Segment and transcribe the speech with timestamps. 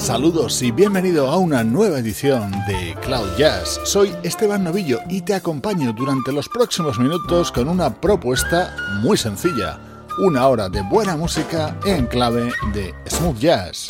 [0.00, 3.80] Saludos y bienvenido a una nueva edición de Cloud Jazz.
[3.84, 9.78] Soy Esteban Novillo y te acompaño durante los próximos minutos con una propuesta muy sencilla.
[10.18, 13.88] Una hora de buena música en clave de smooth jazz.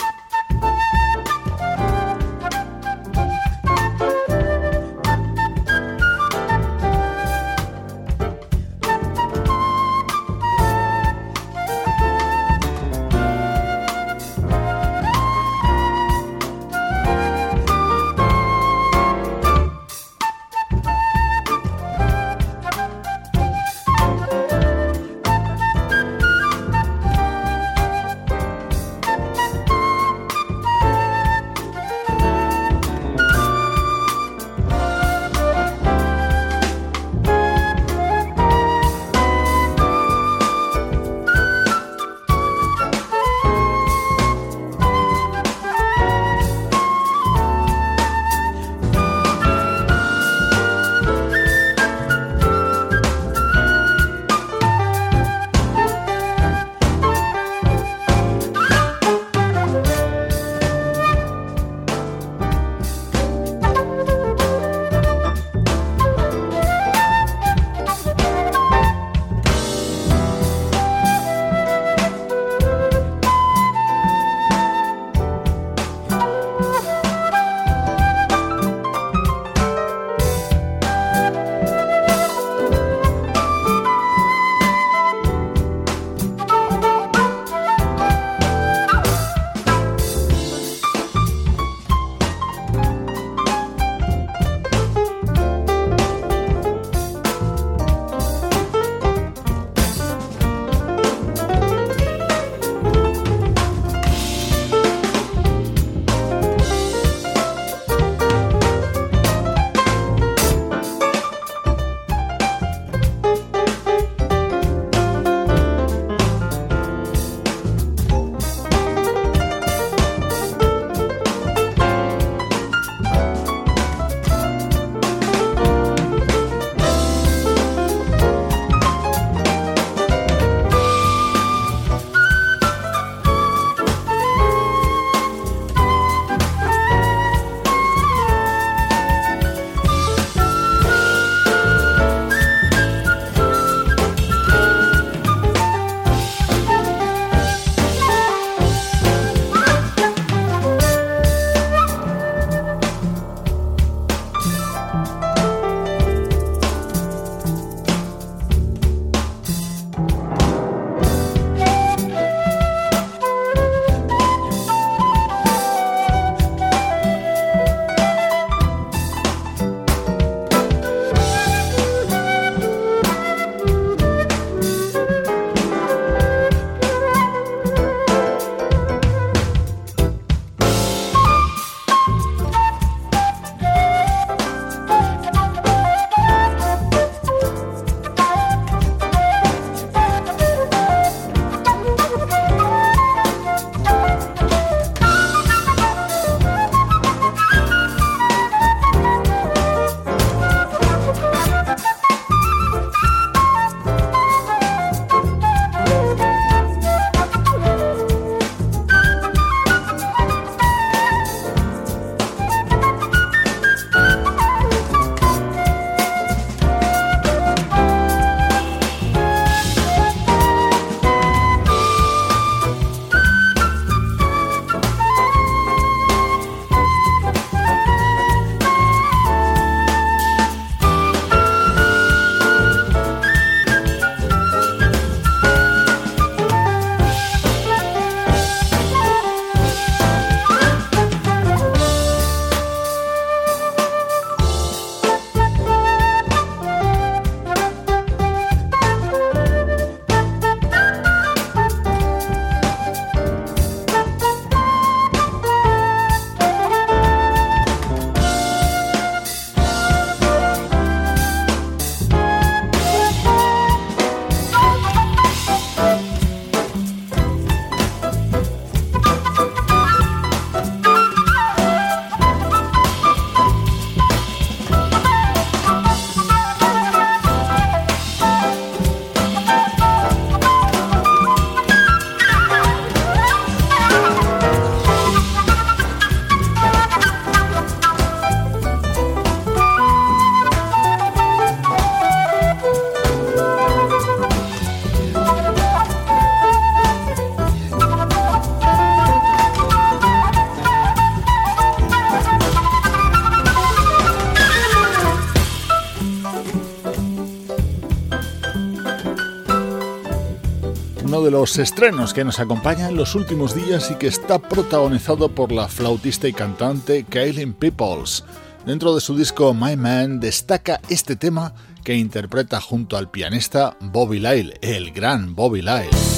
[311.40, 315.68] Los estrenos que nos acompaña en los últimos días y que está protagonizado por la
[315.68, 318.24] flautista y cantante Kaylin Peoples.
[318.66, 324.18] Dentro de su disco My Man destaca este tema que interpreta junto al pianista Bobby
[324.18, 326.09] Lyle, el gran Bobby Lyle.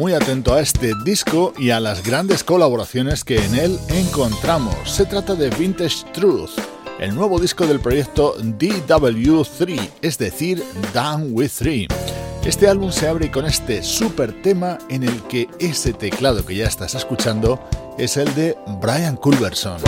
[0.00, 4.74] Muy atento a este disco y a las grandes colaboraciones que en él encontramos.
[4.90, 6.52] Se trata de Vintage Truth,
[6.98, 10.64] el nuevo disco del proyecto DW3, es decir,
[10.94, 11.86] Down with Three.
[12.46, 16.66] Este álbum se abre con este super tema en el que ese teclado que ya
[16.66, 17.62] estás escuchando
[17.98, 19.82] es el de Brian Culberson.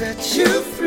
[0.00, 0.79] Set you free.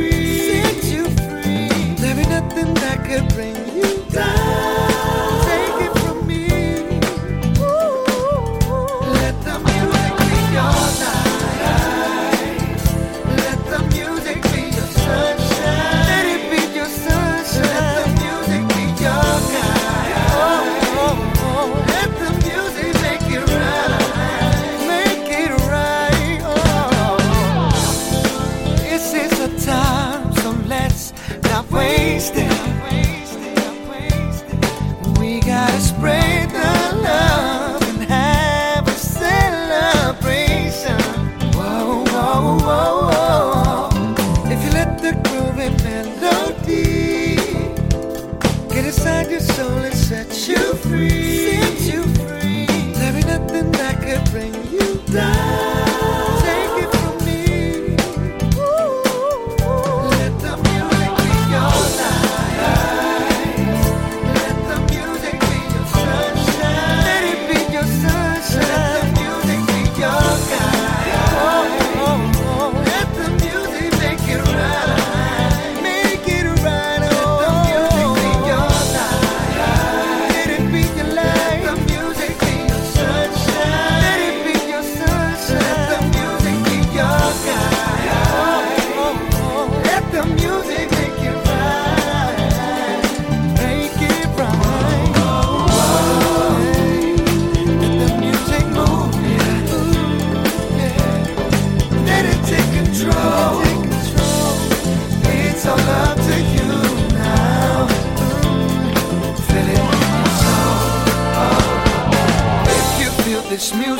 [113.63, 113.92] catch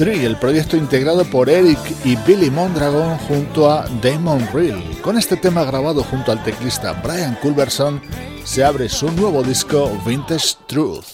[0.00, 4.82] el proyecto integrado por Eric y Billy Mondragon junto a Damon Reel.
[5.02, 8.00] Con este tema grabado junto al teclista Brian Culberson,
[8.42, 11.04] se abre su nuevo disco Vintage Truth.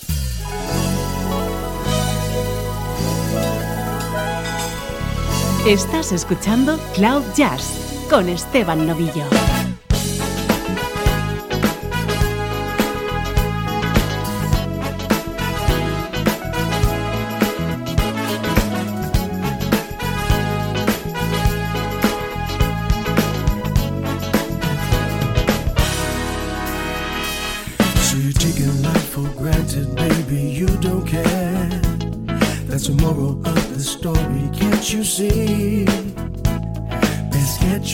[5.66, 7.64] Estás escuchando Cloud Jazz
[8.08, 9.48] con Esteban Novillo.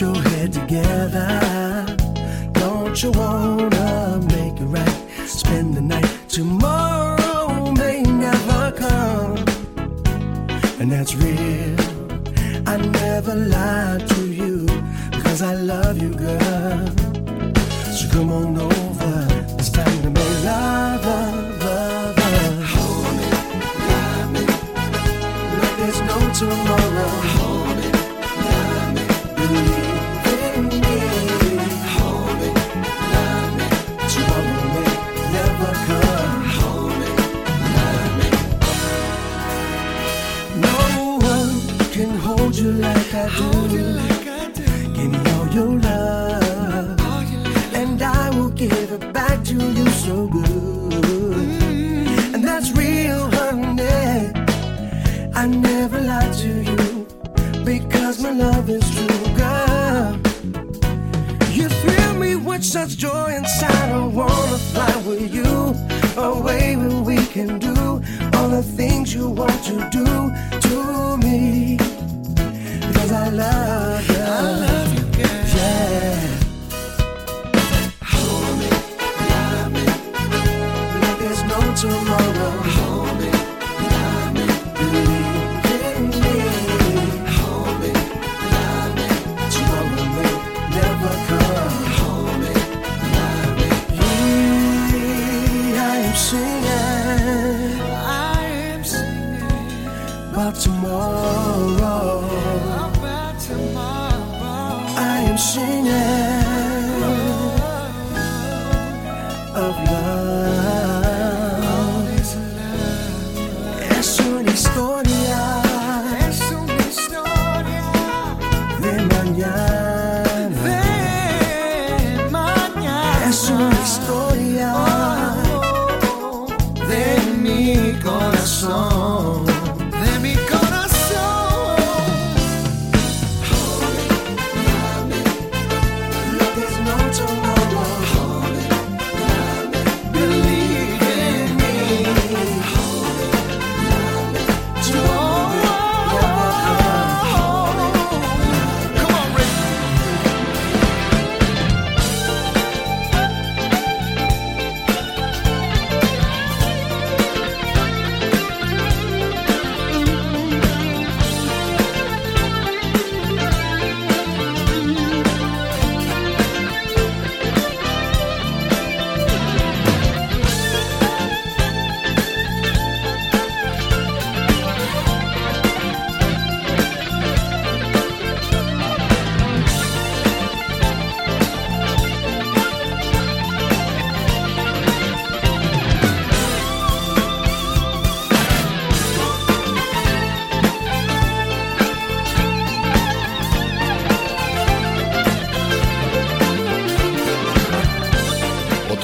[0.01, 1.85] Your head together.
[2.53, 3.34] Don't you wanna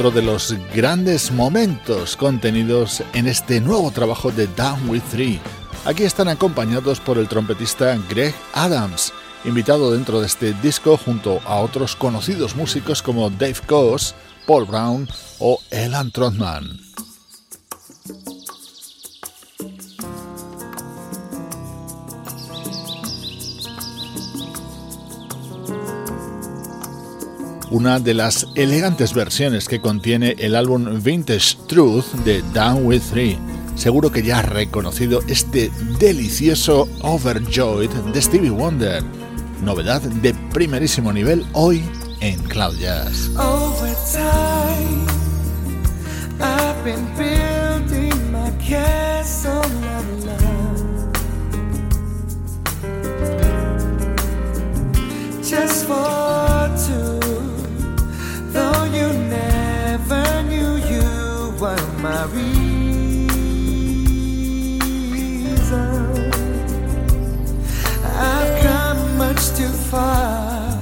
[0.01, 5.39] Otro de los grandes momentos contenidos en este nuevo trabajo de Down with Three.
[5.85, 9.13] Aquí están acompañados por el trompetista Greg Adams,
[9.45, 14.15] invitado dentro de este disco junto a otros conocidos músicos como Dave Coase,
[14.47, 16.90] Paul Brown o Elan Trotman.
[27.71, 33.39] Una de las elegantes versiones que contiene el álbum Vintage Truth de Down with Three.
[33.75, 39.01] Seguro que ya has reconocido este delicioso Overjoyed de Stevie Wonder,
[39.63, 41.81] novedad de primerísimo nivel hoy
[42.19, 43.31] en Cloud Jazz.
[58.93, 62.81] You never knew you were my reason.
[68.03, 70.77] I've come much too far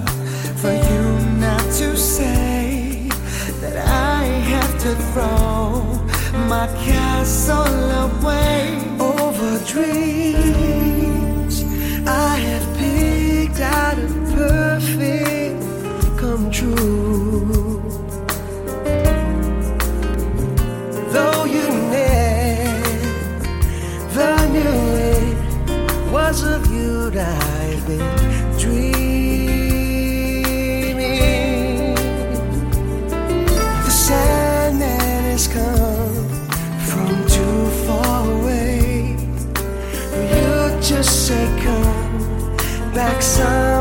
[0.61, 1.03] for you
[1.39, 3.09] not to say
[3.61, 4.23] that I
[4.53, 5.83] have to throw
[6.47, 8.61] my castle away
[8.99, 11.55] over dreams.
[12.07, 15.59] I have picked out a perfect
[16.19, 17.58] come true.
[27.19, 29.15] I've been dreaming.
[33.85, 36.29] The Sandman has come
[36.87, 39.15] from too far away.
[40.11, 43.78] Will you just say, Come back, some.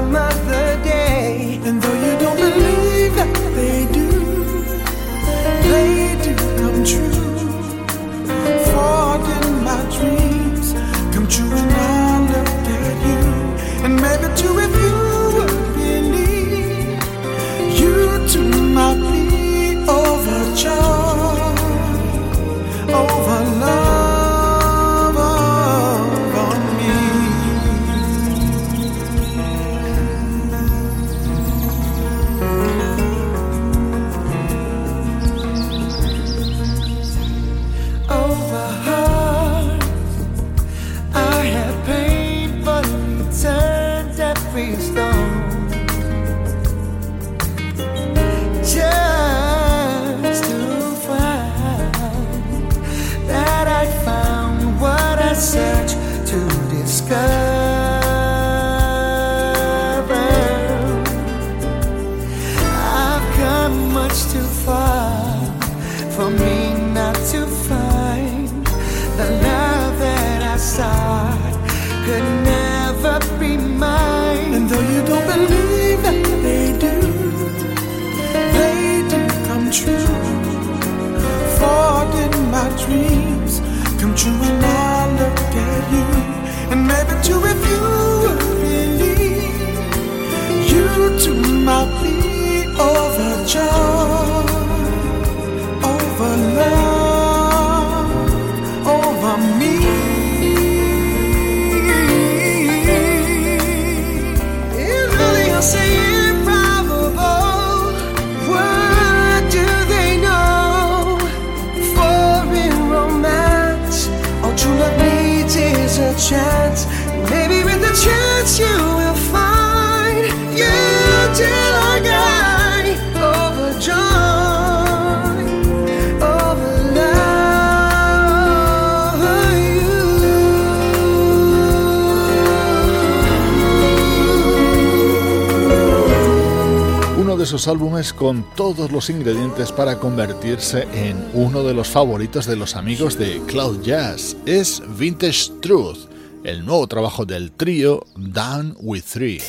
[137.48, 142.76] esos álbumes con todos los ingredientes para convertirse en uno de los favoritos de los
[142.76, 144.36] amigos de Cloud Jazz.
[144.44, 146.10] Es Vintage Truth,
[146.44, 149.40] el nuevo trabajo del trío Down with Three.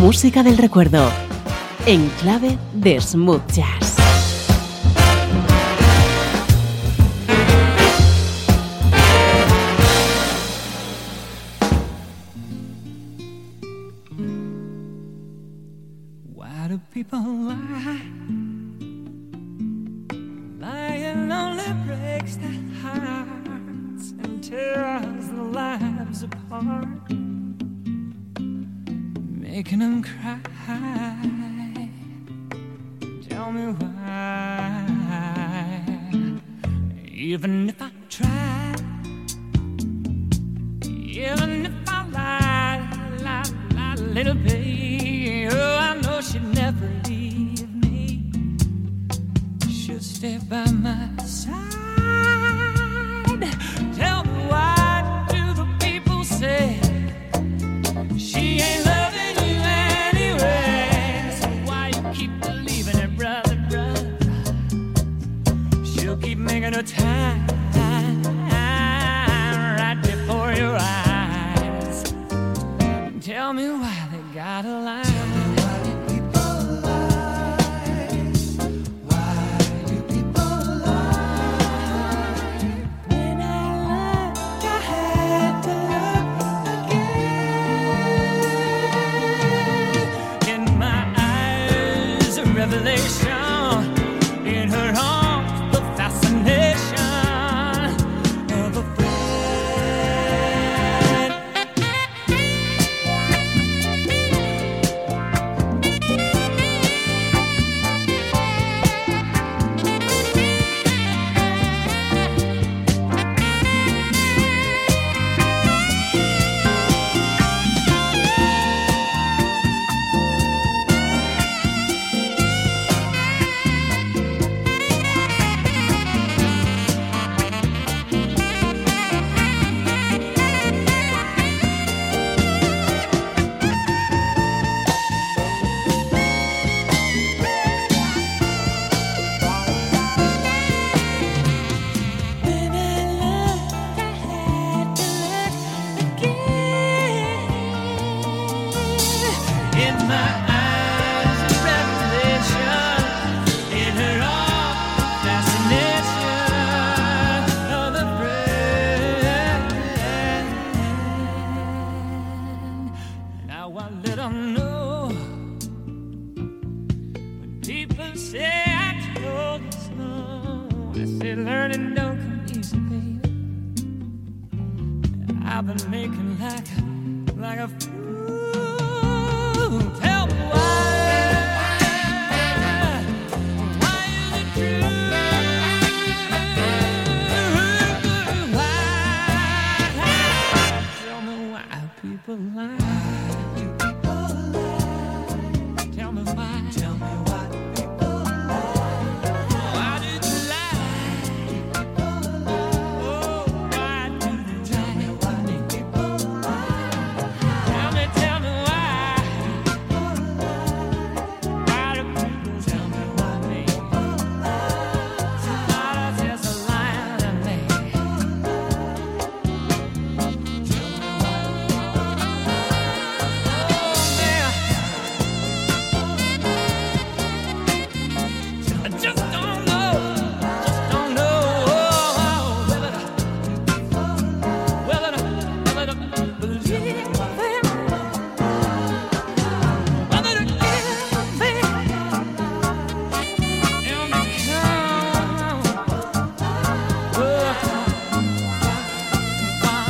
[0.00, 1.06] Música del recuerdo,
[1.84, 3.87] en clave de smooth jazz.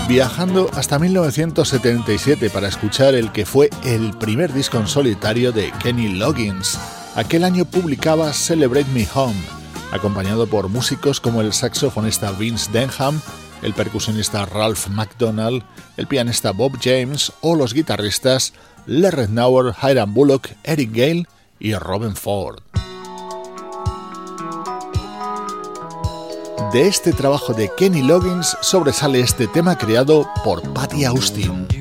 [0.09, 6.09] Viajando hasta 1977 para escuchar el que fue el primer disco en solitario de Kenny
[6.09, 6.79] Loggins.
[7.15, 9.39] Aquel año publicaba Celebrate Me Home,
[9.93, 13.21] acompañado por músicos como el saxofonista Vince Denham,
[13.61, 15.63] el percusionista Ralph McDonald,
[15.99, 18.55] el pianista Bob James o los guitarristas
[18.87, 21.27] Larry Nauer, Hiram Bullock, Eric Gale
[21.59, 22.61] y Robin Ford.
[26.73, 31.78] De este trabajo de Kenny Loggins sobresale este tema creado por Patty Austin.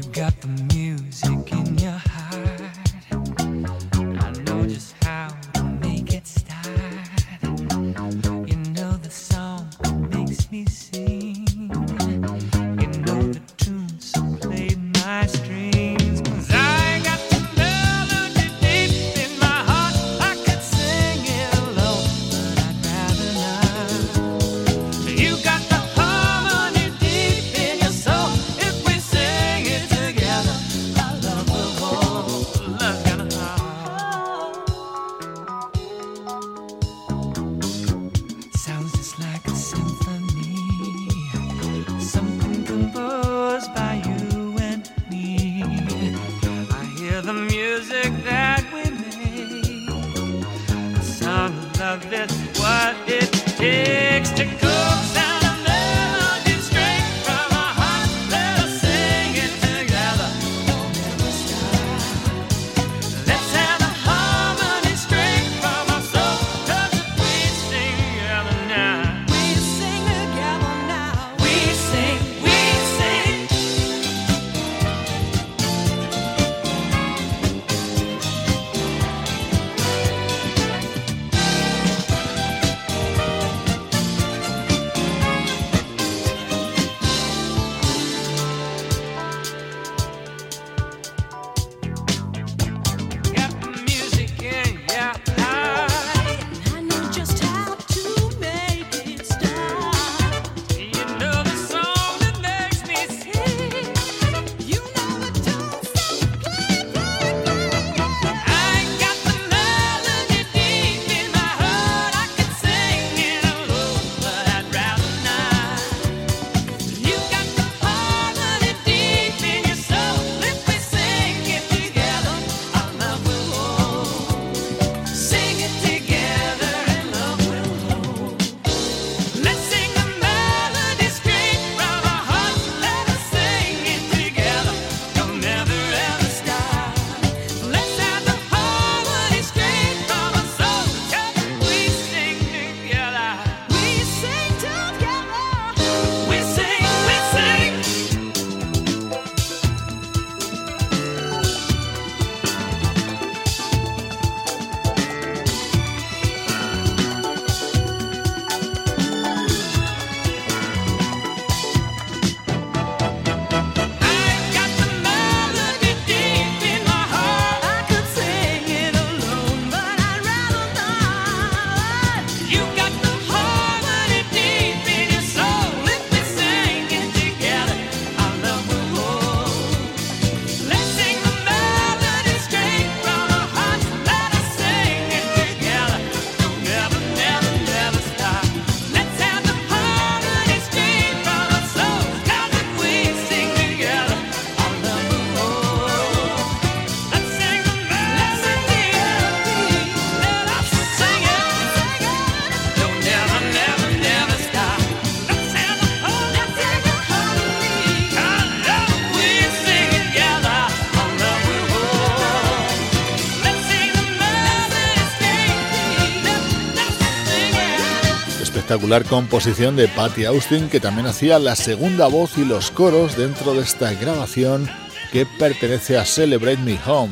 [219.10, 223.60] Composición de Patty Austin que también hacía la segunda voz y los coros dentro de
[223.62, 224.70] esta grabación
[225.12, 227.12] que pertenece a Celebrate Me Home,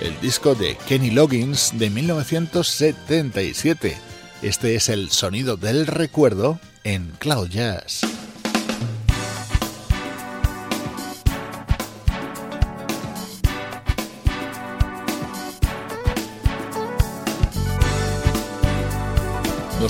[0.00, 3.96] el disco de Kenny Loggins de 1977.
[4.42, 8.00] Este es el sonido del recuerdo en Cloud Jazz.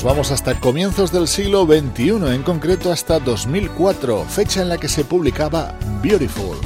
[0.03, 5.05] Vamos hasta comienzos del siglo XXI, en concreto hasta 2004, fecha en la que se
[5.05, 6.57] publicaba Beautiful,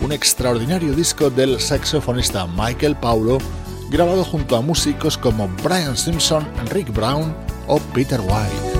[0.00, 3.36] un extraordinario disco del saxofonista Michael Paulo,
[3.90, 8.75] grabado junto a músicos como Brian Simpson, Rick Brown o Peter White.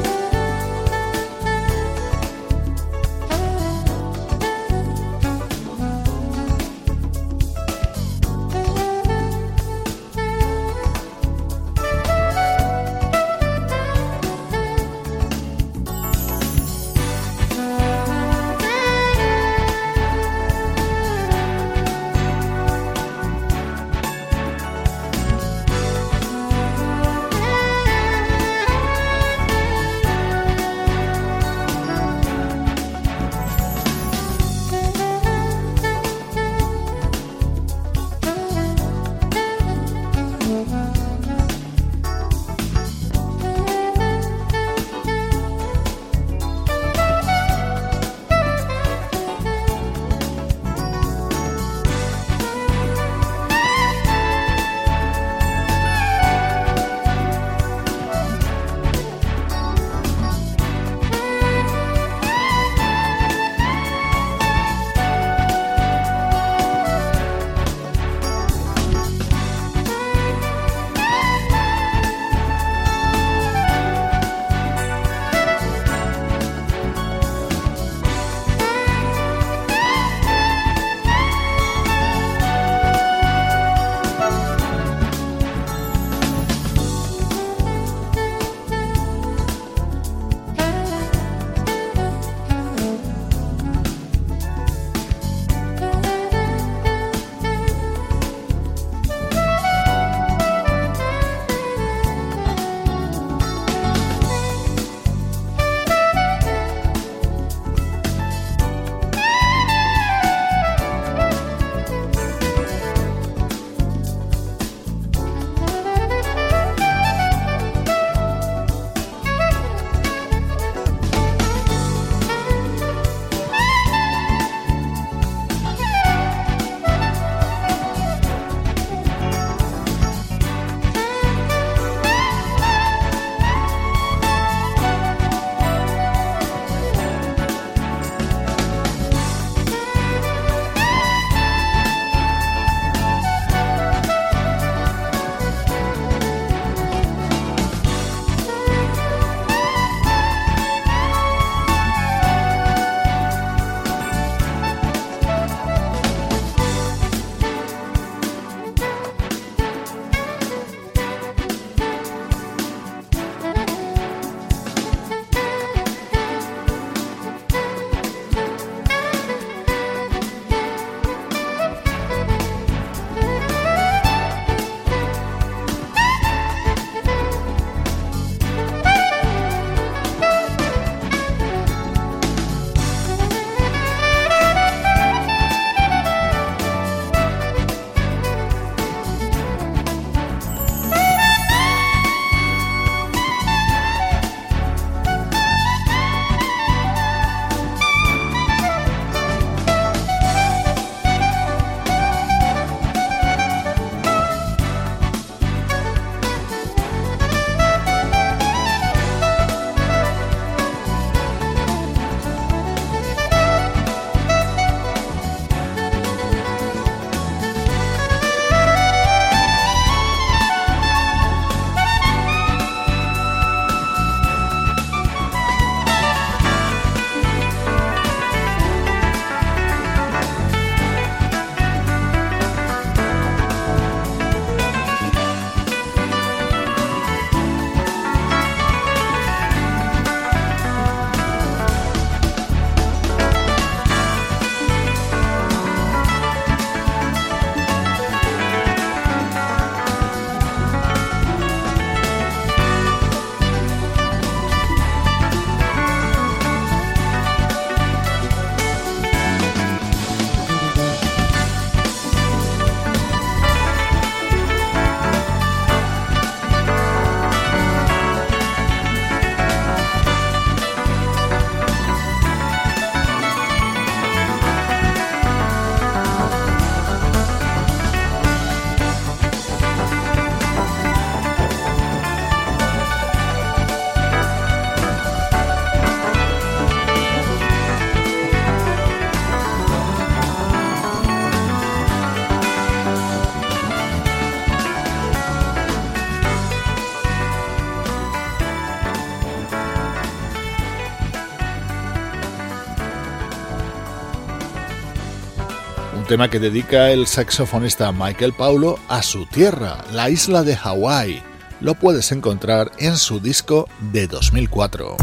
[306.17, 311.23] Tema que dedica el saxofonista Michael Paulo a su tierra, la isla de Hawái.
[311.61, 314.97] Lo puedes encontrar en su disco de 2004.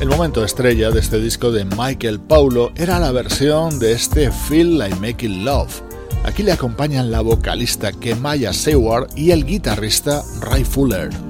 [0.00, 4.78] El momento estrella de este disco de Michael Paulo era la versión de este Feel
[4.78, 5.87] Like Making Love.
[6.24, 11.27] Aquí le acompañan la vocalista Kemaya Seward y el guitarrista Ray Fuller.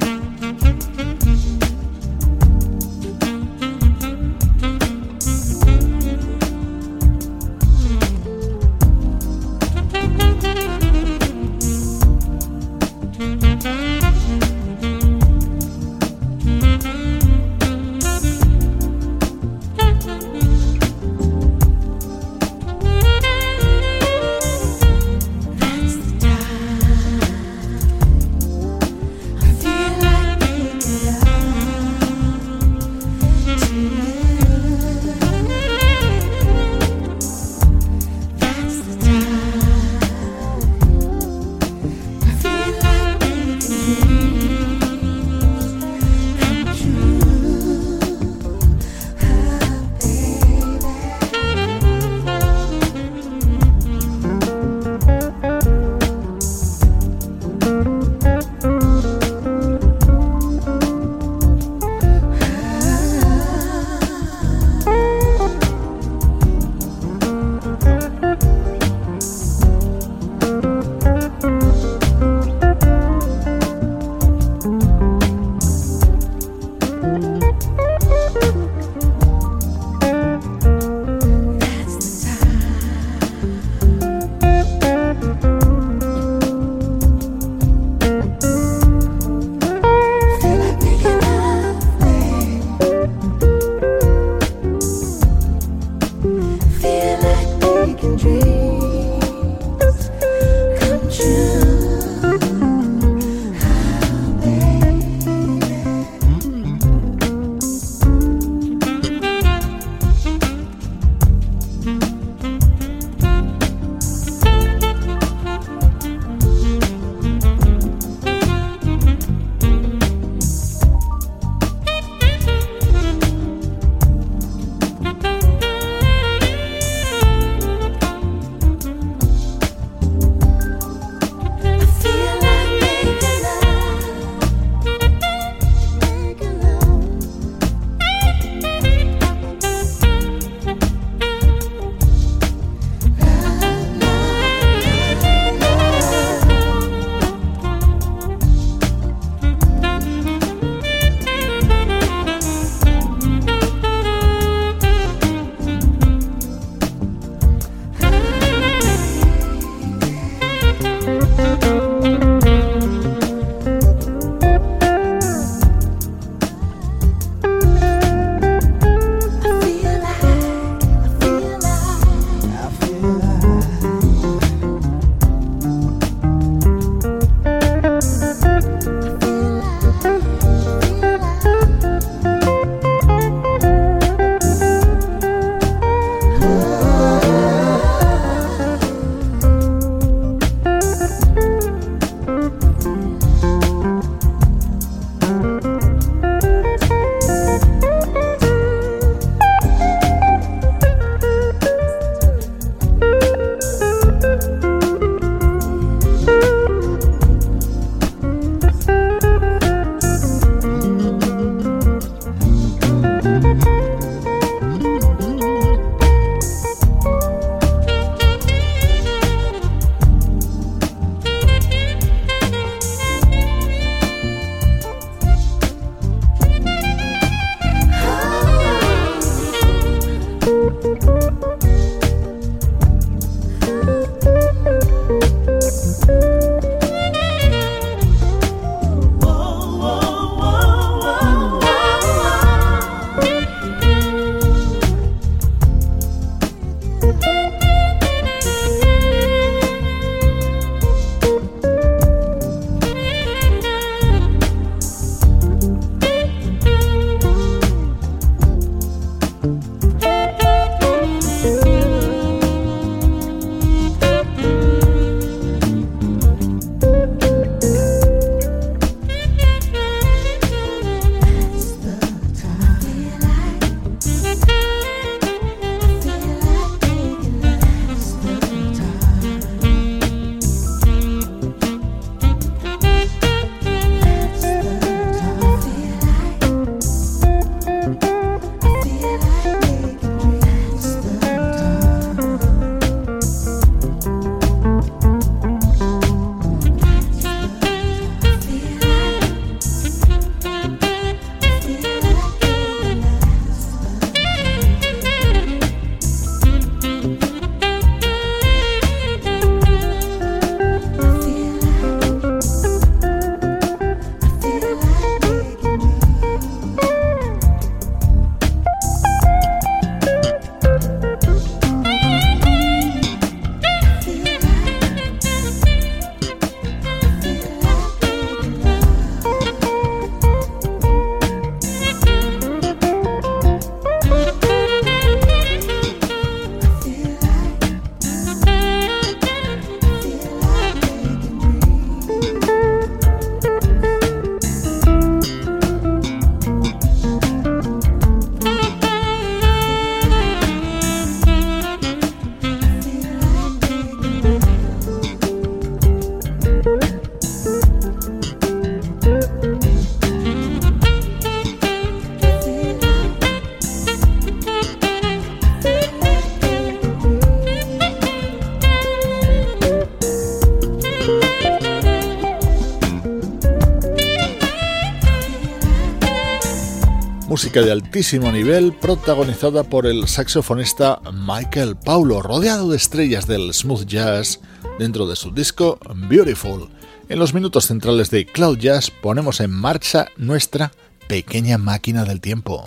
[377.63, 384.41] De altísimo nivel protagonizada por el saxofonista Michael Paulo, rodeado de estrellas del smooth jazz
[384.79, 385.79] dentro de su disco
[386.09, 386.69] Beautiful.
[387.09, 390.73] En los minutos centrales de Cloud Jazz ponemos en marcha nuestra
[391.09, 392.63] pequeña máquina del tiempo.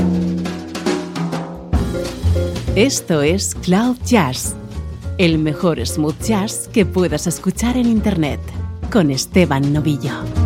[2.76, 4.56] Esto es Cloud Jazz,
[5.18, 8.40] el mejor smooth jazz que puedas escuchar en Internet,
[8.92, 10.41] con Esteban Novillo.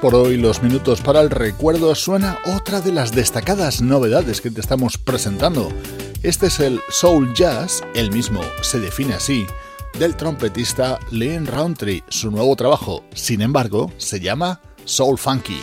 [0.00, 4.62] Por hoy los minutos para el recuerdo, suena otra de las destacadas novedades que te
[4.62, 5.68] estamos presentando.
[6.22, 9.46] Este es el Soul Jazz, el mismo se define así,
[9.98, 12.02] del trompetista Lynn Roundtree.
[12.08, 15.60] Su nuevo trabajo, sin embargo, se llama Soul Funky.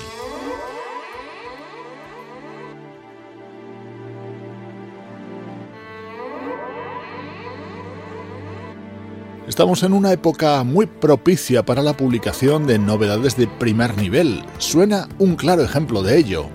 [9.55, 14.43] Estamos en una época muy propicia para la publicación de novedades de primer nivel.
[14.57, 16.49] Suena un claro ejemplo de ello.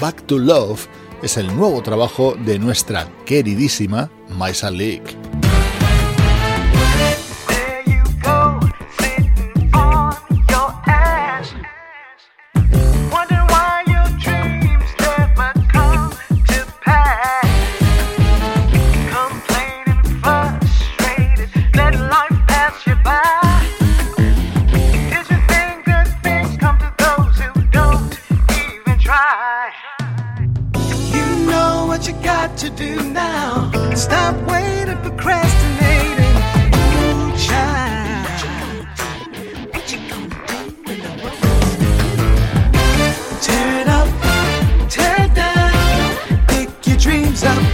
[0.00, 0.86] Back to Love
[1.22, 5.25] es el nuevo trabajo de nuestra queridísima Maisa Leak.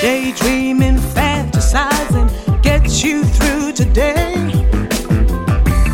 [0.00, 2.28] Daydreaming, fantasizing
[2.62, 4.34] gets you through today.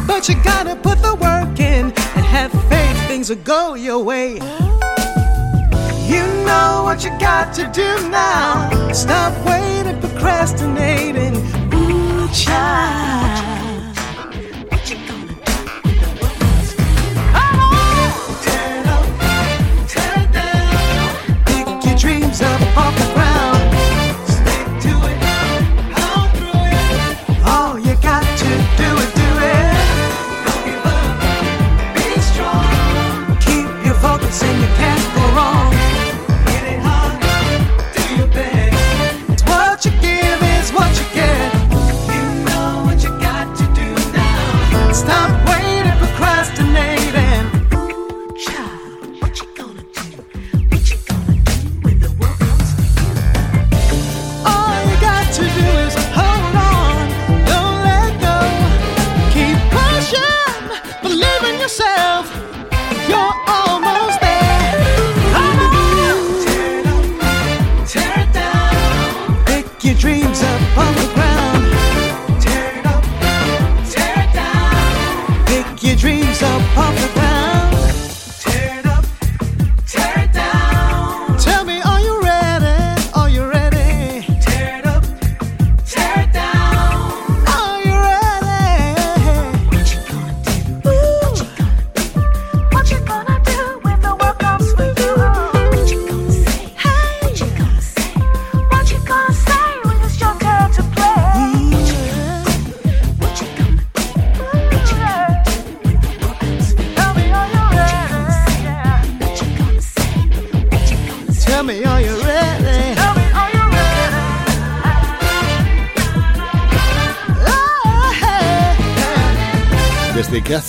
[0.06, 4.34] But you gotta put the work in and have faith things will go your way.
[6.06, 8.92] You know what you got to do now.
[8.92, 11.36] Stop waiting, procrastinating.
[11.72, 13.53] Ooh, child.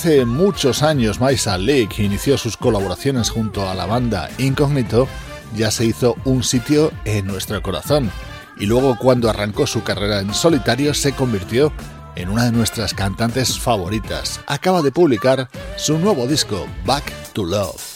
[0.06, 5.08] Hace muchos años Maisa Lake inició sus colaboraciones junto a la banda Incognito,
[5.56, 8.12] ya se hizo un sitio en nuestro corazón.
[8.56, 11.72] Y luego cuando arrancó su carrera en solitario se convirtió
[12.14, 14.38] en una de nuestras cantantes favoritas.
[14.46, 17.95] Acaba de publicar su nuevo disco, Back to Love.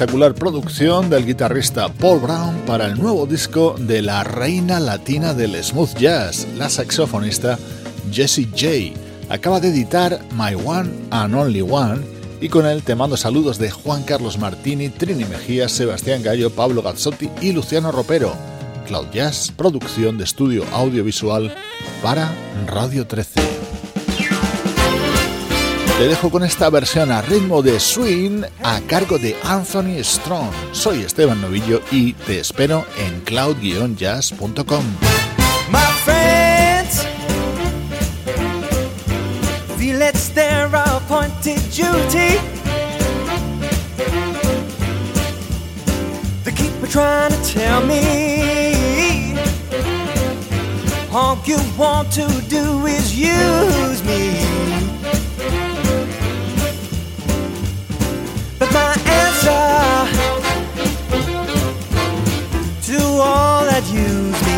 [0.00, 5.62] Espectacular producción del guitarrista Paul Brown para el nuevo disco de la reina latina del
[5.62, 7.58] smooth jazz, la saxofonista
[8.10, 8.98] Jessie J.
[9.28, 12.00] acaba de editar My One and Only One
[12.40, 16.80] y con él te mando saludos de Juan Carlos Martini, Trini Mejía, Sebastián Gallo, Pablo
[16.80, 18.32] Gazzotti y Luciano Ropero.
[18.86, 21.54] Cloud Jazz, producción de estudio audiovisual
[22.02, 22.32] para
[22.66, 23.49] Radio 13.
[26.00, 30.48] Te dejo con esta versión a ritmo de swing a cargo de Anthony Strong.
[30.72, 34.84] Soy Esteban Novillo y te espero en cloud-jazz.com.
[46.56, 49.36] keep trying to tell me
[51.12, 54.69] all you want to do is use me.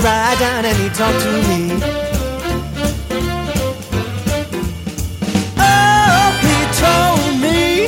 [0.00, 1.70] me right down and he talked to me.
[5.58, 7.86] Oh, he told me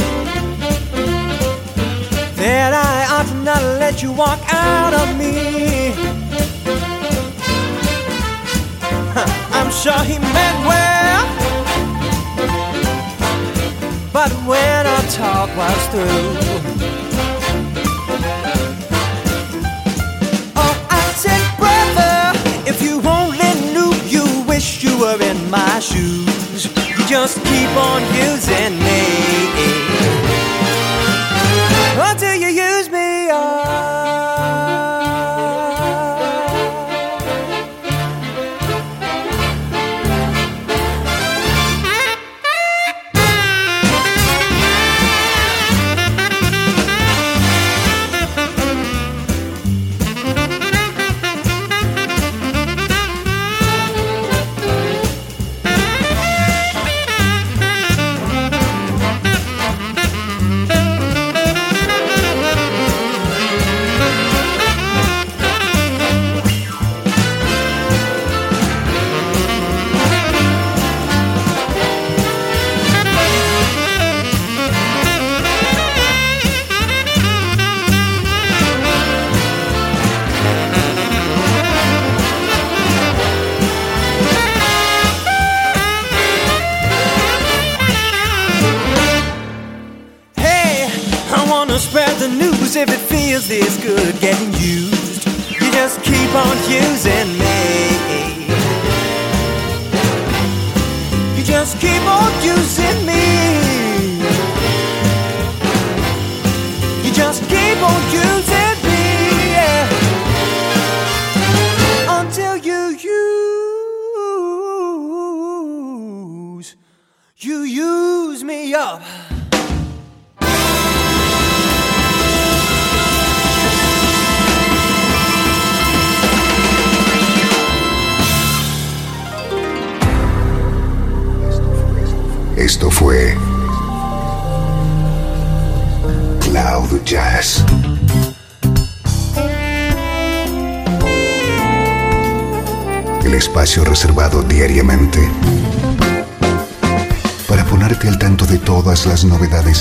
[2.36, 5.92] that I ought not let you walk out of me.
[9.52, 11.26] I'm sure he meant well,
[14.12, 16.61] but when our talk was through,
[25.52, 29.81] my shoes, you just keep on using me